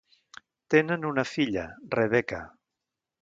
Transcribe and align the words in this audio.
Tenen 0.75 1.05
una 1.09 1.25
filla, 1.33 1.67
Rebecca. 1.99 2.41